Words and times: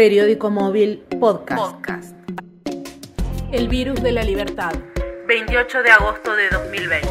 Periódico 0.00 0.48
móvil 0.48 1.04
podcast. 1.20 2.14
El 3.52 3.68
virus 3.68 4.02
de 4.02 4.12
la 4.12 4.22
libertad. 4.22 4.72
28 5.28 5.82
de 5.82 5.90
agosto 5.90 6.34
de 6.34 6.48
2020. 6.48 7.06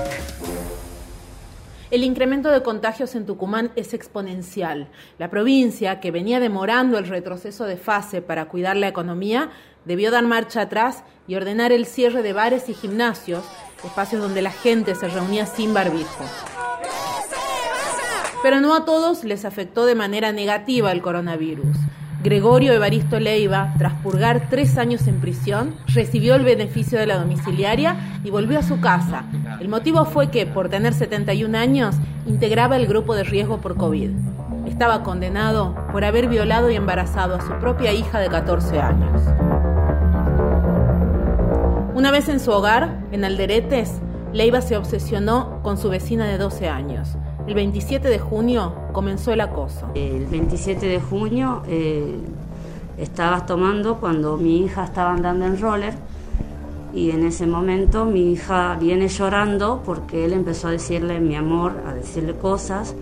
El 1.91 2.03
incremento 2.03 2.49
de 2.49 2.63
contagios 2.63 3.13
en 3.13 3.27
Tucumán 3.27 3.71
es 3.75 3.93
exponencial. 3.93 4.87
La 5.19 5.29
provincia, 5.29 5.99
que 5.99 6.09
venía 6.09 6.39
demorando 6.39 6.97
el 6.97 7.07
retroceso 7.07 7.65
de 7.65 7.77
fase 7.77 8.23
para 8.23 8.45
cuidar 8.45 8.75
la 8.75 8.87
economía, 8.87 9.51
debió 9.85 10.09
dar 10.09 10.23
marcha 10.23 10.61
atrás 10.61 11.03
y 11.27 11.35
ordenar 11.35 11.71
el 11.71 11.85
cierre 11.85 12.23
de 12.23 12.33
bares 12.33 12.69
y 12.69 12.73
gimnasios, 12.73 13.45
espacios 13.83 14.19
donde 14.19 14.41
la 14.41 14.51
gente 14.51 14.95
se 14.95 15.09
reunía 15.09 15.45
sin 15.45 15.75
barbijo. 15.75 16.25
Pero 18.41 18.59
no 18.59 18.73
a 18.73 18.83
todos 18.83 19.23
les 19.23 19.45
afectó 19.45 19.85
de 19.85 19.93
manera 19.93 20.31
negativa 20.31 20.91
el 20.91 21.03
coronavirus. 21.03 21.77
Gregorio 22.21 22.73
Evaristo 22.73 23.17
Leiva, 23.17 23.73
tras 23.77 23.93
purgar 24.01 24.49
tres 24.49 24.77
años 24.77 25.07
en 25.07 25.21
prisión, 25.21 25.73
recibió 25.87 26.35
el 26.35 26.43
beneficio 26.43 26.99
de 26.99 27.05
la 27.05 27.17
domiciliaria 27.17 28.19
y 28.25 28.29
volvió 28.29 28.59
a 28.59 28.63
su 28.63 28.81
casa. 28.81 29.23
El 29.61 29.69
motivo 29.69 30.03
fue 30.03 30.29
que, 30.29 30.45
por 30.45 30.67
tener 30.67 30.93
71 30.93 31.57
años, 31.57 31.95
integraba 32.27 32.75
el 32.75 32.87
grupo 32.87 33.15
de 33.15 33.23
riesgo 33.23 33.61
por 33.61 33.77
COVID. 33.77 34.09
Estaba 34.67 35.01
condenado 35.01 35.75
por 35.93 36.03
haber 36.03 36.27
violado 36.27 36.69
y 36.69 36.75
embarazado 36.75 37.35
a 37.35 37.41
su 37.41 37.53
propia 37.53 37.93
hija 37.93 38.19
de 38.19 38.27
14 38.27 38.81
años. 38.81 39.21
Una 41.95 42.11
vez 42.11 42.27
en 42.27 42.41
su 42.41 42.51
hogar, 42.51 42.99
en 43.13 43.23
Alderetes, 43.23 44.01
Leiva 44.33 44.59
se 44.59 44.75
obsesionó 44.75 45.61
con 45.63 45.77
su 45.77 45.89
vecina 45.89 46.27
de 46.27 46.37
12 46.37 46.67
años. 46.67 47.17
El 47.49 47.55
27 47.55 48.09
de 48.09 48.19
junio 48.19 48.75
comenzó 48.91 49.33
el 49.33 49.41
acoso. 49.41 49.87
El 49.95 50.27
27 50.27 50.85
de 50.85 50.99
junio 50.99 51.63
eh, 51.67 52.19
estaba 52.99 53.47
tomando 53.47 53.95
cuando 53.95 54.37
mi 54.37 54.59
hija 54.59 54.83
estaba 54.83 55.13
andando 55.13 55.47
en 55.47 55.59
roller 55.59 55.95
y 56.93 57.09
en 57.09 57.25
ese 57.25 57.47
momento 57.47 58.05
mi 58.05 58.33
hija 58.33 58.77
viene 58.79 59.07
llorando 59.07 59.81
porque 59.83 60.25
él 60.25 60.33
empezó 60.33 60.67
a 60.67 60.71
decirle 60.71 61.19
mi 61.19 61.35
amor, 61.35 61.73
a 61.87 61.95
decirle 61.95 62.35
cosas 62.35 62.93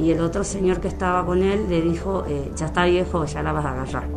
y 0.00 0.10
el 0.10 0.20
otro 0.20 0.42
señor 0.42 0.80
que 0.80 0.88
estaba 0.88 1.24
con 1.24 1.44
él 1.44 1.66
le 1.68 1.80
dijo, 1.80 2.24
eh, 2.28 2.50
ya 2.56 2.66
está 2.66 2.86
viejo, 2.86 3.24
ya 3.24 3.44
la 3.44 3.52
vas 3.52 3.66
a 3.66 3.70
agarrar. 3.70 4.08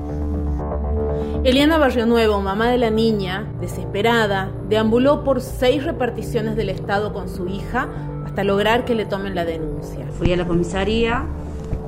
Eliana 1.43 1.77
Barrio 1.77 2.07
Nuevo, 2.07 2.41
mamá 2.41 2.71
de 2.71 2.79
la 2.79 2.89
niña, 2.89 3.45
desesperada, 3.61 4.51
deambuló 4.67 5.23
por 5.23 5.41
seis 5.41 5.83
reparticiones 5.83 6.55
del 6.55 6.69
Estado 6.69 7.13
con 7.13 7.29
su 7.29 7.47
hija 7.47 7.87
hasta 8.39 8.47
lograr 8.47 8.85
que 8.85 8.95
le 8.95 9.05
tomen 9.05 9.35
la 9.35 9.43
denuncia. 9.43 10.05
Fui 10.17 10.31
a 10.31 10.37
la 10.37 10.47
comisaría, 10.47 11.25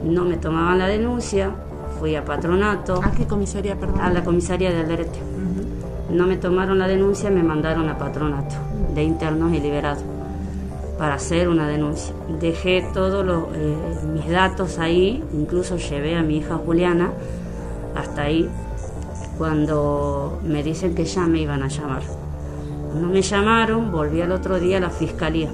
no 0.03 0.25
me 0.25 0.35
tomaban 0.35 0.80
la 0.80 0.88
denuncia, 0.88 1.49
fui 1.97 2.13
a 2.17 2.25
patronato. 2.25 2.99
¿A 3.02 3.11
qué 3.11 3.25
comisaría, 3.25 3.80
perdón? 3.80 4.02
A 4.02 4.11
la 4.11 4.21
comisaría 4.21 4.69
de 4.69 4.81
Alderete. 4.81 5.17
No 6.09 6.27
me 6.27 6.35
tomaron 6.35 6.77
la 6.77 6.89
denuncia, 6.89 7.30
me 7.30 7.41
mandaron 7.41 7.88
a 7.88 7.97
patronato 7.97 8.55
de 8.93 9.02
internos 9.02 9.53
y 9.53 9.61
liberados 9.61 10.03
para 10.97 11.13
hacer 11.13 11.47
una 11.47 11.69
denuncia. 11.69 12.13
Dejé 12.41 12.86
todos 12.93 13.47
eh, 13.55 13.75
mis 14.13 14.27
datos 14.27 14.77
ahí, 14.77 15.23
incluso 15.31 15.77
llevé 15.77 16.17
a 16.17 16.21
mi 16.21 16.39
hija 16.39 16.58
Juliana 16.58 17.13
hasta 17.95 18.23
ahí, 18.23 18.49
cuando 19.38 20.41
me 20.43 20.63
dicen 20.63 20.95
que 20.95 21.05
ya 21.05 21.27
me 21.27 21.39
iban 21.39 21.63
a 21.63 21.69
llamar. 21.69 22.02
No 22.99 23.08
me 23.08 23.21
llamaron, 23.21 23.89
volví 23.89 24.19
al 24.19 24.33
otro 24.33 24.59
día 24.59 24.80
a 24.80 24.81
la 24.81 24.89
fiscalía. 24.89 25.49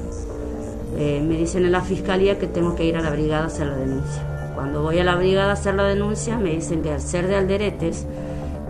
Eh, 0.97 1.23
me 1.25 1.37
dicen 1.37 1.63
en 1.63 1.71
la 1.71 1.81
fiscalía 1.81 2.39
que 2.39 2.47
tengo 2.47 2.75
que 2.75 2.83
ir 2.85 2.97
a 2.97 3.01
la 3.01 3.11
brigada 3.11 3.43
a 3.43 3.47
hacer 3.47 3.67
la 3.67 3.77
denuncia. 3.77 4.51
Cuando 4.55 4.81
voy 4.81 4.97
a 4.97 5.03
la 5.03 5.15
brigada 5.15 5.51
a 5.51 5.53
hacer 5.53 5.75
la 5.75 5.83
denuncia, 5.83 6.37
me 6.37 6.49
dicen 6.49 6.81
que 6.81 6.91
al 6.91 7.01
ser 7.01 7.27
de 7.27 7.35
Alderetes 7.35 8.07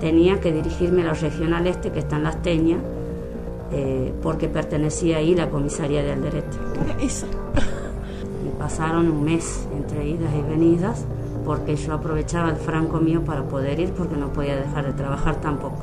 tenía 0.01 0.41
que 0.41 0.51
dirigirme 0.51 1.03
a 1.03 1.05
la 1.05 1.13
regional 1.13 1.65
este 1.67 1.91
que 1.91 1.99
está 1.99 2.17
en 2.17 2.23
Las 2.23 2.41
Teñas, 2.41 2.79
eh, 3.71 4.13
porque 4.21 4.49
pertenecía 4.49 5.17
ahí 5.17 5.35
la 5.35 5.49
comisaría 5.49 6.03
de 6.03 6.11
Alderete. 6.11 6.57
Me 8.43 8.51
pasaron 8.59 9.09
un 9.09 9.23
mes 9.23 9.67
entre 9.75 10.07
idas 10.07 10.33
y 10.35 10.41
venidas 10.49 11.05
porque 11.45 11.77
yo 11.77 11.93
aprovechaba 11.93 12.49
el 12.49 12.57
franco 12.57 12.99
mío 12.99 13.23
para 13.23 13.43
poder 13.43 13.79
ir 13.79 13.93
porque 13.93 14.17
no 14.17 14.33
podía 14.33 14.57
dejar 14.57 14.85
de 14.85 14.93
trabajar 14.93 15.39
tampoco. 15.39 15.79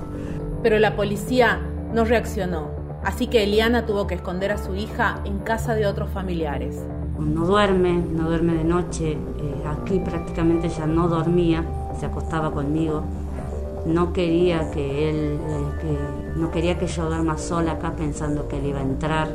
Pero 0.62 0.78
la 0.78 0.94
policía 0.94 1.60
no 1.94 2.04
reaccionó. 2.04 2.83
Así 3.04 3.26
que 3.26 3.44
Eliana 3.44 3.84
tuvo 3.84 4.06
que 4.06 4.14
esconder 4.14 4.50
a 4.52 4.58
su 4.58 4.74
hija 4.74 5.20
en 5.24 5.38
casa 5.38 5.74
de 5.74 5.86
otros 5.86 6.08
familiares. 6.10 6.82
No 7.18 7.44
duerme, 7.44 7.92
no 7.92 8.28
duerme 8.28 8.54
de 8.54 8.64
noche. 8.64 9.12
Eh, 9.12 9.18
aquí 9.66 9.98
prácticamente 9.98 10.68
ya 10.70 10.86
no 10.86 11.08
dormía, 11.08 11.64
se 12.00 12.06
acostaba 12.06 12.50
conmigo. 12.50 13.02
No 13.84 14.14
quería 14.14 14.70
que 14.70 15.10
él, 15.10 15.38
eh, 15.82 15.98
no 16.36 16.50
quería 16.50 16.78
que 16.78 16.86
yo 16.86 17.06
duerma 17.06 17.36
sola 17.36 17.72
acá 17.72 17.92
pensando 17.94 18.48
que 18.48 18.58
él 18.58 18.66
iba 18.66 18.78
a 18.78 18.82
entrar. 18.82 19.28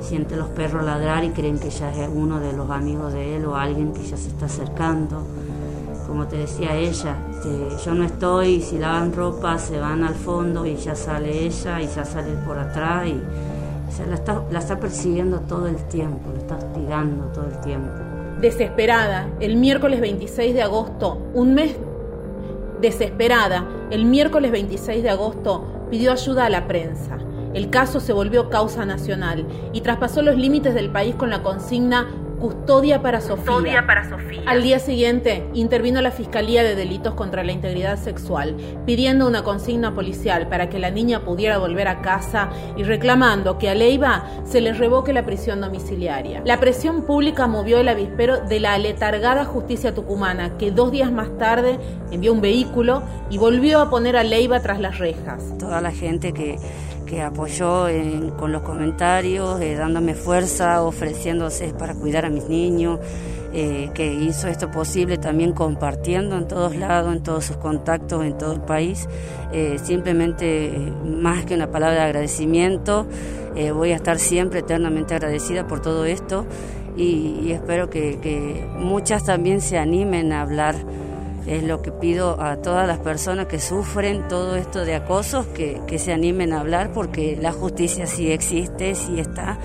Siente 0.00 0.36
los 0.36 0.48
perros 0.48 0.84
ladrar 0.84 1.22
y 1.24 1.30
creen 1.30 1.58
que 1.58 1.70
ya 1.70 1.92
es 1.92 2.10
uno 2.12 2.40
de 2.40 2.52
los 2.52 2.68
amigos 2.68 3.12
de 3.12 3.36
él 3.36 3.46
o 3.46 3.54
alguien 3.54 3.92
que 3.92 4.02
ya 4.02 4.16
se 4.16 4.28
está 4.28 4.46
acercando 4.46 5.22
como 6.14 6.28
te 6.28 6.36
decía 6.36 6.76
ella, 6.76 7.16
yo 7.84 7.92
no 7.92 8.04
estoy, 8.04 8.60
si 8.60 8.78
lavan 8.78 9.12
ropa 9.12 9.58
se 9.58 9.80
van 9.80 10.04
al 10.04 10.14
fondo 10.14 10.64
y 10.64 10.76
ya 10.76 10.94
sale 10.94 11.44
ella 11.44 11.82
y 11.82 11.88
ya 11.88 12.04
sale 12.04 12.34
por 12.46 12.56
atrás 12.56 13.08
y 13.08 13.20
la, 14.08 14.14
está, 14.14 14.40
la 14.48 14.60
está 14.60 14.78
persiguiendo 14.78 15.40
todo 15.40 15.66
el 15.66 15.74
tiempo, 15.88 16.30
la 16.32 16.38
está 16.38 16.56
hostigando 16.56 17.24
todo 17.32 17.46
el 17.46 17.60
tiempo. 17.62 17.90
Desesperada, 18.40 19.26
el 19.40 19.56
miércoles 19.56 20.00
26 20.00 20.54
de 20.54 20.62
agosto, 20.62 21.18
un 21.34 21.52
mes 21.54 21.74
desesperada, 22.80 23.66
el 23.90 24.04
miércoles 24.04 24.52
26 24.52 25.02
de 25.02 25.10
agosto 25.10 25.64
pidió 25.90 26.12
ayuda 26.12 26.46
a 26.46 26.50
la 26.50 26.68
prensa. 26.68 27.18
El 27.54 27.70
caso 27.70 27.98
se 27.98 28.12
volvió 28.12 28.50
causa 28.50 28.86
nacional 28.86 29.48
y 29.72 29.80
traspasó 29.80 30.22
los 30.22 30.36
límites 30.36 30.74
del 30.74 30.90
país 30.90 31.16
con 31.16 31.30
la 31.30 31.42
consigna 31.42 32.06
Custodia 32.40 33.02
para 33.02 33.20
Sofía. 33.20 33.86
para 33.86 34.08
Sofía. 34.08 34.42
Al 34.46 34.62
día 34.62 34.78
siguiente 34.78 35.46
intervino 35.54 36.00
la 36.00 36.10
Fiscalía 36.10 36.62
de 36.62 36.74
Delitos 36.74 37.14
contra 37.14 37.44
la 37.44 37.52
Integridad 37.52 37.98
Sexual, 37.98 38.56
pidiendo 38.86 39.26
una 39.26 39.42
consigna 39.42 39.94
policial 39.94 40.48
para 40.48 40.68
que 40.68 40.78
la 40.78 40.90
niña 40.90 41.24
pudiera 41.24 41.58
volver 41.58 41.88
a 41.88 42.02
casa 42.02 42.50
y 42.76 42.82
reclamando 42.82 43.58
que 43.58 43.70
a 43.70 43.74
Leiva 43.74 44.28
se 44.44 44.60
le 44.60 44.72
revoque 44.72 45.12
la 45.12 45.24
prisión 45.24 45.60
domiciliaria. 45.60 46.42
La 46.44 46.60
presión 46.60 47.02
pública 47.02 47.46
movió 47.46 47.78
el 47.78 47.88
avispero 47.88 48.40
de 48.40 48.60
la 48.60 48.74
aletargada 48.74 49.44
justicia 49.44 49.94
tucumana, 49.94 50.56
que 50.58 50.70
dos 50.70 50.92
días 50.92 51.10
más 51.10 51.36
tarde 51.38 51.78
envió 52.10 52.32
un 52.32 52.40
vehículo 52.40 53.02
y 53.30 53.38
volvió 53.38 53.80
a 53.80 53.90
poner 53.90 54.16
a 54.16 54.22
Leiva 54.22 54.60
tras 54.60 54.80
las 54.80 54.98
rejas. 54.98 55.56
Toda 55.58 55.80
la 55.80 55.92
gente 55.92 56.32
que 56.32 56.58
que 57.04 57.22
apoyó 57.22 57.86
con 58.36 58.52
los 58.52 58.62
comentarios, 58.62 59.60
eh, 59.60 59.74
dándome 59.76 60.14
fuerza, 60.14 60.82
ofreciéndose 60.82 61.72
para 61.74 61.94
cuidar 61.94 62.24
a 62.24 62.30
mis 62.30 62.48
niños, 62.48 62.98
eh, 63.52 63.90
que 63.94 64.12
hizo 64.12 64.48
esto 64.48 64.70
posible 64.70 65.16
también 65.16 65.52
compartiendo 65.52 66.36
en 66.36 66.48
todos 66.48 66.74
lados, 66.74 67.14
en 67.14 67.22
todos 67.22 67.44
sus 67.44 67.56
contactos, 67.56 68.24
en 68.24 68.36
todo 68.36 68.52
el 68.52 68.60
país. 68.60 69.08
Eh, 69.52 69.78
simplemente, 69.82 70.72
más 71.04 71.44
que 71.44 71.54
una 71.54 71.70
palabra 71.70 71.96
de 71.96 72.02
agradecimiento, 72.02 73.06
voy 73.72 73.92
a 73.92 73.94
estar 73.94 74.18
siempre 74.18 74.60
eternamente 74.60 75.14
agradecida 75.14 75.68
por 75.68 75.80
todo 75.80 76.06
esto 76.06 76.44
y, 76.96 77.52
espero 77.52 77.88
que, 77.88 78.18
que 78.18 78.68
muchas 78.76 79.22
también 79.22 79.60
se 79.60 79.78
animen 79.78 80.32
a 80.32 80.42
hablar 80.42 80.74
es 81.46 81.62
lo 81.62 81.82
que 81.82 81.92
pido 81.92 82.40
a 82.40 82.56
todas 82.56 82.86
las 82.88 82.98
personas 82.98 83.46
que 83.46 83.60
sufren 83.60 84.28
todo 84.28 84.56
esto 84.56 84.84
de 84.84 84.94
acosos, 84.94 85.46
que, 85.46 85.98
se 85.98 86.12
animen 86.12 86.52
a 86.52 86.60
hablar 86.60 86.92
porque 86.92 87.38
la 87.40 87.52
justicia 87.52 88.06
sí 88.06 88.32
existe, 88.32 88.94
sí 88.94 89.20
está 89.20 89.58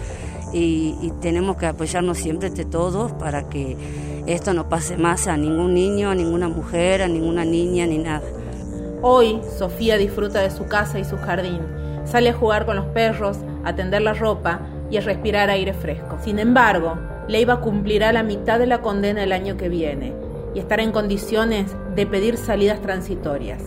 y, 0.54 1.12
tenemos 1.22 1.58
que 1.58 1.66
apoyarnos 1.66 2.18
siempre 2.18 2.48
entre 2.48 2.66
todos 2.66 3.12
para 3.14 3.50
que 3.50 3.76
esto 4.28 4.54
no 4.54 4.70
pase 4.70 4.98
más 4.98 5.28
a 5.28 5.38
ningún 5.38 5.74
niño, 5.74 6.10
a 6.10 6.16
ninguna 6.16 6.48
mujer, 6.50 7.02
a 7.02 7.08
ninguna 7.08 7.46
niña 7.46 7.86
ni 7.88 7.98
nada. 7.98 8.22
Hoy 9.02 9.42
Sofía 9.58 9.98
disfruta 9.98 10.40
de 10.42 10.52
su 10.52 10.68
casa 10.68 11.00
y 11.00 11.06
su 11.06 11.18
jardín, 11.18 11.62
sale 12.06 12.30
a 12.30 12.34
jugar 12.34 12.66
con 12.66 12.76
los 12.76 12.86
perros, 12.88 13.38
a 13.64 13.76
tender 13.76 14.02
la 14.02 14.14
ropa 14.14 14.62
y 14.92 14.98
a 14.98 15.02
respirar 15.02 15.50
aire 15.50 15.74
fresco. 15.74 16.18
Sin 16.24 16.40
embargo, 16.40 16.98
Leiva 17.28 17.62
cumplirá 17.62 18.12
la 18.12 18.24
mitad 18.24 18.60
de 18.60 18.68
la 18.68 18.82
condena 18.82 19.24
el 19.24 19.32
año 19.32 19.58
que 19.58 19.70
viene 19.70 20.29
y 20.54 20.60
estar 20.60 20.80
en 20.80 20.92
condiciones 20.92 21.76
de 21.96 22.06
pedir 22.06 22.38
salidas 22.38 22.82
transitorias. 22.82 23.64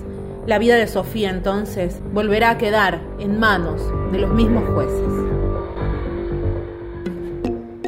La 0.46 0.58
vida 0.58 0.76
de 0.76 0.88
Sofía 0.88 1.31
entonces 1.31 2.00
volverá 2.12 2.50
a 2.50 2.58
quedar 2.58 3.00
en 3.19 3.38
manos 3.38 3.81
de 4.11 4.19
los 4.19 4.31
mismos 4.32 4.64
jueces. 4.75 5.12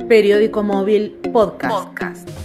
Periódico 0.09 0.63
móvil 0.63 1.19
podcast. 1.33 1.87
podcast. 1.87 2.44